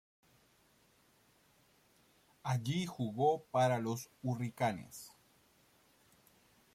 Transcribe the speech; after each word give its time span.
Allí 2.41 2.87
jugó 2.87 3.43
para 3.51 3.77
los 3.77 4.09
Hurricanes. 4.23 5.11